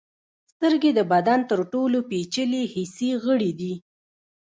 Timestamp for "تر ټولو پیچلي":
1.49-2.63